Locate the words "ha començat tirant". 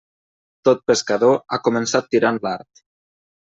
1.57-2.43